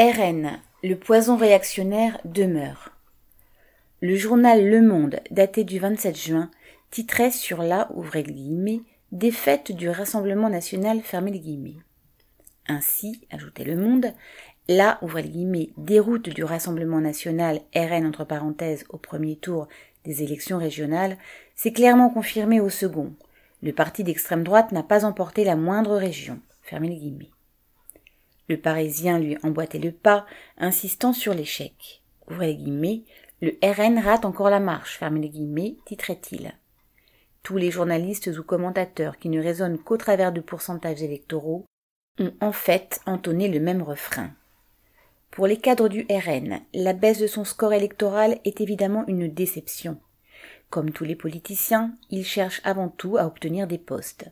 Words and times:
RN, 0.00 0.52
le 0.82 0.94
poison 0.94 1.36
réactionnaire 1.36 2.18
demeure. 2.24 2.96
Le 4.00 4.16
journal 4.16 4.66
Le 4.66 4.80
Monde, 4.80 5.20
daté 5.30 5.62
du 5.62 5.78
27 5.78 6.16
juin, 6.16 6.50
titrait 6.90 7.30
sur 7.30 7.62
la 7.62 7.86
défaite 9.12 9.72
du 9.72 9.90
Rassemblement 9.90 10.48
national 10.48 11.02
fermé 11.02 11.32
les 11.32 11.40
guillemets. 11.40 11.76
Ainsi, 12.66 13.20
ajoutait 13.30 13.64
Le 13.64 13.76
Monde, 13.76 14.14
la 14.68 14.98
déroute 15.76 16.30
du 16.30 16.44
Rassemblement 16.44 17.02
national 17.02 17.60
RN 17.76 18.06
entre 18.06 18.24
parenthèses 18.24 18.86
au 18.88 18.96
premier 18.96 19.36
tour 19.36 19.68
des 20.06 20.22
élections 20.22 20.56
régionales 20.56 21.18
s'est 21.54 21.74
clairement 21.74 22.08
confirmée 22.08 22.62
au 22.62 22.70
second. 22.70 23.12
Le 23.62 23.74
parti 23.74 24.02
d'extrême 24.02 24.44
droite 24.44 24.72
n'a 24.72 24.82
pas 24.82 25.04
emporté 25.04 25.44
la 25.44 25.56
moindre 25.56 25.96
région. 25.96 26.40
Fermez 26.62 26.88
les 26.88 26.96
guillemets. 26.96 27.32
Le 28.50 28.56
Parisien 28.56 29.20
lui 29.20 29.38
emboîtait 29.44 29.78
le 29.78 29.92
pas, 29.92 30.26
insistant 30.58 31.12
sur 31.12 31.34
l'échec. 31.34 32.02
Ouvrez 32.28 32.48
les 32.48 32.56
guillemets, 32.56 33.04
le 33.40 33.56
RN 33.62 33.96
rate 34.00 34.24
encore 34.24 34.50
la 34.50 34.58
marche, 34.58 34.98
fermez 34.98 35.20
les 35.20 35.28
guillemets, 35.28 35.76
titrait-il. 35.84 36.52
Tous 37.44 37.58
les 37.58 37.70
journalistes 37.70 38.28
ou 38.36 38.42
commentateurs 38.42 39.18
qui 39.18 39.28
ne 39.28 39.40
raisonnent 39.40 39.78
qu'au 39.78 39.96
travers 39.96 40.32
de 40.32 40.40
pourcentages 40.40 41.00
électoraux 41.00 41.64
ont 42.18 42.32
en 42.40 42.50
fait 42.50 43.00
entonné 43.06 43.46
le 43.46 43.60
même 43.60 43.82
refrain. 43.82 44.32
Pour 45.30 45.46
les 45.46 45.56
cadres 45.56 45.88
du 45.88 46.04
RN, 46.10 46.58
la 46.74 46.92
baisse 46.92 47.20
de 47.20 47.28
son 47.28 47.44
score 47.44 47.72
électoral 47.72 48.40
est 48.44 48.60
évidemment 48.60 49.04
une 49.06 49.32
déception. 49.32 50.00
Comme 50.70 50.90
tous 50.90 51.04
les 51.04 51.14
politiciens, 51.14 51.96
ils 52.10 52.26
cherchent 52.26 52.62
avant 52.64 52.88
tout 52.88 53.16
à 53.16 53.26
obtenir 53.26 53.68
des 53.68 53.78
postes. 53.78 54.28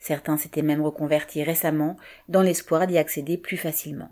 Certains 0.00 0.38
s'étaient 0.38 0.62
même 0.62 0.82
reconvertis 0.82 1.44
récemment 1.44 1.96
dans 2.28 2.42
l'espoir 2.42 2.86
d'y 2.86 2.98
accéder 2.98 3.36
plus 3.36 3.58
facilement. 3.58 4.10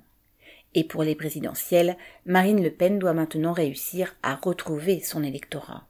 Et 0.75 0.85
pour 0.85 1.03
les 1.03 1.15
présidentielles, 1.15 1.97
Marine 2.27 2.63
Le 2.63 2.71
Pen 2.71 2.99
doit 2.99 3.15
maintenant 3.15 3.53
réussir 3.53 4.15
à 4.23 4.35
retrouver 4.35 5.01
son 5.01 5.25
électorat. 5.25 5.87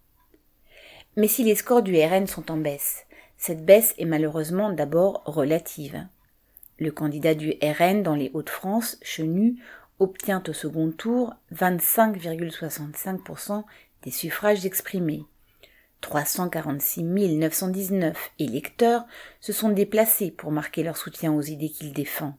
Mais 1.17 1.27
si 1.27 1.43
les 1.43 1.57
scores 1.57 1.83
du 1.83 2.01
RN 2.01 2.29
sont 2.29 2.53
en 2.53 2.57
baisse, 2.57 3.07
cette 3.37 3.65
baisse 3.65 3.93
est 3.99 4.05
malheureusement 4.05 4.73
d'abord 4.73 5.25
relative. 5.27 6.07
Le 6.79 6.93
candidat 6.93 7.35
du 7.35 7.57
RN 7.61 8.05
dans 8.05 8.15
les 8.15 8.31
Hauts-de-France, 8.35 8.99
Chenu, 9.03 9.57
obtient 9.99 10.41
au 10.47 10.53
second 10.53 10.93
tour 10.93 11.35
25,65% 11.53 13.65
des 14.05 14.12
suffrages 14.12 14.65
exprimés, 14.65 15.25
346 16.01 17.03
919 17.03 18.31
électeurs 18.39 19.05
se 19.41 19.53
sont 19.53 19.71
déplacés 19.71 20.31
pour 20.31 20.53
marquer 20.53 20.83
leur 20.83 20.97
soutien 20.97 21.33
aux 21.33 21.43
idées 21.43 21.71
qu'il 21.71 21.93
défend. 21.93 22.37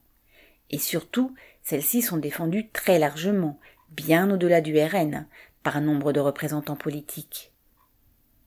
Et 0.70 0.80
surtout, 0.80 1.34
celles-ci 1.64 2.02
sont 2.02 2.18
défendues 2.18 2.70
très 2.70 3.00
largement, 3.00 3.60
bien 3.92 4.32
au-delà 4.32 4.62
du 4.62 4.80
RN, 4.80 5.28
par 5.64 5.78
un 5.78 5.82
nombre 5.82 6.14
de 6.14 6.20
représentants 6.20 6.76
politiques. 6.76 7.52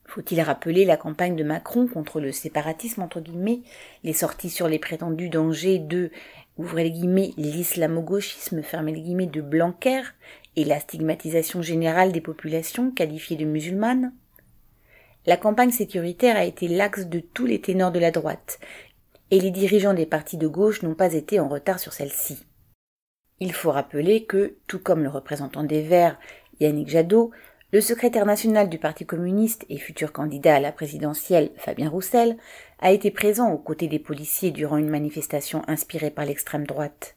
Faut-il 0.06 0.40
rappeler 0.42 0.84
la 0.84 0.96
campagne 0.96 1.36
de 1.36 1.44
Macron 1.44 1.86
contre 1.86 2.20
le 2.20 2.32
séparatisme 2.32 3.02
entre 3.02 3.20
guillemets, 3.20 3.62
les 4.04 4.12
sorties 4.12 4.50
sur 4.50 4.68
les 4.68 4.78
prétendus 4.78 5.30
dangers 5.30 5.78
de 5.78 6.10
ouvrez 6.58 6.84
les 6.84 6.90
guillemets 6.90 7.32
l'islamo-gauchisme 7.38 8.62
fermez 8.62 8.92
les 8.92 9.00
guillemets 9.00 9.26
de 9.26 9.40
Blanquer 9.40 10.02
et 10.54 10.64
la 10.64 10.80
stigmatisation 10.80 11.62
générale 11.62 12.12
des 12.12 12.20
populations 12.20 12.90
qualifiées 12.90 13.38
de 13.38 13.46
musulmanes? 13.46 14.12
La 15.26 15.36
campagne 15.36 15.70
sécuritaire 15.70 16.36
a 16.36 16.44
été 16.44 16.68
l'axe 16.68 17.06
de 17.06 17.20
tous 17.20 17.46
les 17.46 17.60
ténors 17.60 17.92
de 17.92 18.00
la 18.00 18.10
droite, 18.10 18.58
et 19.30 19.40
les 19.40 19.50
dirigeants 19.50 19.94
des 19.94 20.06
partis 20.06 20.36
de 20.36 20.48
gauche 20.48 20.82
n'ont 20.82 20.94
pas 20.94 21.14
été 21.14 21.40
en 21.40 21.48
retard 21.48 21.78
sur 21.78 21.92
celle-ci. 21.92 22.44
Il 23.40 23.52
faut 23.52 23.70
rappeler 23.70 24.24
que, 24.24 24.56
tout 24.66 24.78
comme 24.78 25.02
le 25.02 25.08
représentant 25.08 25.64
des 25.64 25.82
Verts, 25.82 26.18
Yannick 26.60 26.88
Jadot, 26.88 27.30
le 27.72 27.80
secrétaire 27.80 28.26
national 28.26 28.68
du 28.68 28.78
Parti 28.78 29.06
communiste 29.06 29.64
et 29.70 29.78
futur 29.78 30.12
candidat 30.12 30.56
à 30.56 30.60
la 30.60 30.72
présidentielle, 30.72 31.50
Fabien 31.56 31.88
Roussel, 31.88 32.36
a 32.80 32.92
été 32.92 33.10
présent 33.10 33.50
aux 33.50 33.58
côtés 33.58 33.88
des 33.88 33.98
policiers 33.98 34.50
durant 34.50 34.76
une 34.76 34.90
manifestation 34.90 35.62
inspirée 35.66 36.10
par 36.10 36.26
l'extrême 36.26 36.66
droite. 36.66 37.16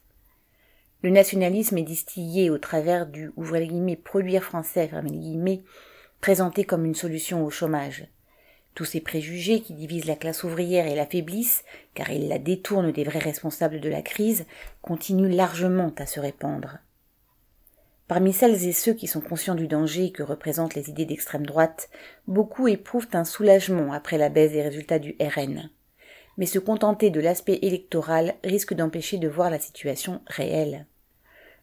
Le 1.02 1.10
nationalisme 1.10 1.76
est 1.76 1.82
distillé 1.82 2.48
au 2.48 2.56
travers 2.56 3.06
du 3.06 3.30
ouvrez 3.36 3.66
guillemets 3.66 3.96
produire 3.96 4.42
français 4.42 4.88
présenté 6.20 6.64
comme 6.64 6.84
une 6.84 6.94
solution 6.94 7.44
au 7.44 7.50
chômage. 7.50 8.08
Tous 8.74 8.84
ces 8.84 9.00
préjugés 9.00 9.60
qui 9.60 9.72
divisent 9.72 10.04
la 10.04 10.16
classe 10.16 10.44
ouvrière 10.44 10.86
et 10.86 10.94
l'affaiblissent, 10.94 11.64
car 11.94 12.10
ils 12.10 12.28
la 12.28 12.38
détournent 12.38 12.92
des 12.92 13.04
vrais 13.04 13.18
responsables 13.18 13.80
de 13.80 13.88
la 13.88 14.02
crise, 14.02 14.44
continuent 14.82 15.34
largement 15.34 15.92
à 15.96 16.04
se 16.04 16.20
répandre. 16.20 16.78
Parmi 18.08 18.32
celles 18.32 18.66
et 18.66 18.72
ceux 18.72 18.92
qui 18.92 19.08
sont 19.08 19.20
conscients 19.20 19.54
du 19.54 19.66
danger 19.66 20.12
que 20.12 20.22
représentent 20.22 20.74
les 20.74 20.90
idées 20.90 21.06
d'extrême 21.06 21.44
droite, 21.44 21.88
beaucoup 22.28 22.68
éprouvent 22.68 23.08
un 23.14 23.24
soulagement 23.24 23.92
après 23.92 24.18
la 24.18 24.28
baisse 24.28 24.52
des 24.52 24.62
résultats 24.62 25.00
du 25.00 25.16
RN. 25.20 25.70
Mais 26.36 26.46
se 26.46 26.58
contenter 26.58 27.10
de 27.10 27.20
l'aspect 27.20 27.58
électoral 27.62 28.34
risque 28.44 28.74
d'empêcher 28.74 29.16
de 29.16 29.26
voir 29.26 29.50
la 29.50 29.58
situation 29.58 30.20
réelle. 30.26 30.86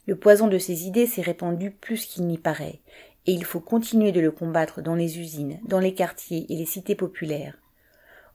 Le 0.06 0.18
poison 0.18 0.47
de 0.47 0.58
ces 0.58 0.86
idées 0.86 1.06
s'est 1.06 1.22
répandu 1.22 1.72
plus 1.72 2.06
qu'il 2.06 2.28
n'y 2.28 2.38
paraît, 2.38 2.81
et 3.25 3.31
il 3.31 3.45
faut 3.45 3.59
continuer 3.59 4.11
de 4.11 4.19
le 4.19 4.31
combattre 4.31 4.81
dans 4.81 4.95
les 4.95 5.19
usines, 5.19 5.59
dans 5.63 5.79
les 5.79 5.94
quartiers 5.94 6.45
et 6.50 6.56
les 6.56 6.66
cités 6.66 6.95
populaires. 6.95 7.57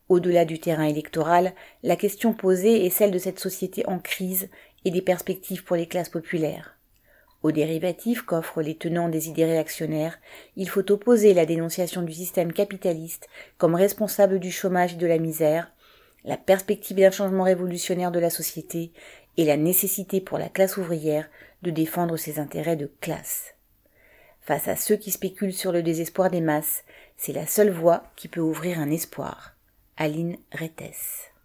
Au-delà 0.09 0.45
du 0.45 0.59
terrain 0.59 0.85
électoral, 0.85 1.53
la 1.83 1.97
question 1.97 2.33
posée 2.33 2.87
est 2.87 2.91
celle 2.91 3.11
de 3.11 3.19
cette 3.19 3.41
société 3.41 3.87
en 3.87 3.99
crise 3.99 4.49
et 4.85 4.91
des 4.91 5.03
perspectives 5.03 5.65
pour 5.65 5.77
les 5.77 5.87
classes 5.87 6.09
populaires. 6.09 6.79
Aux 7.43 7.53
dérivatifs 7.53 8.23
qu'offrent 8.23 8.63
les 8.63 8.75
tenants 8.75 9.09
des 9.09 9.29
idées 9.29 9.45
réactionnaires, 9.45 10.19
il 10.57 10.69
faut 10.69 10.91
opposer 10.91 11.35
la 11.35 11.47
dénonciation 11.47 12.03
du 12.03 12.13
système 12.13 12.53
capitaliste 12.53 13.29
comme 13.59 13.75
responsable 13.75 14.41
du 14.41 14.51
chômage 14.51 14.95
et 14.95 14.97
de 14.97 15.07
la 15.07 15.19
misère, 15.19 15.71
la 16.25 16.37
perspective 16.37 16.97
d'un 16.97 17.13
changement 17.13 17.45
révolutionnaire 17.45 18.11
de 18.11 18.19
la 18.19 18.31
société 18.31 18.93
et 19.37 19.45
la 19.45 19.57
nécessité 19.57 20.21
pour 20.21 20.39
la 20.39 20.49
classe 20.49 20.79
ouvrière 20.79 21.29
de 21.63 21.71
défendre 21.71 22.17
ses 22.17 22.41
intérêts 22.41 22.77
de 22.77 22.91
classe. 23.01 23.55
Face 24.49 24.67
à 24.67 24.77
ceux 24.77 24.97
qui 24.97 25.11
spéculent 25.11 25.53
sur 25.53 25.73
le 25.73 25.83
désespoir 25.83 26.31
des 26.31 26.41
masses, 26.41 26.83
c'est 27.19 27.35
la 27.35 27.47
seule 27.47 27.69
voie 27.69 28.05
qui 28.17 28.29
peut 28.29 28.41
ouvrir 28.41 28.81
un 28.81 28.91
espoir. 28.91 29.53
Aline 29.99 30.39
Rettes. 30.53 31.35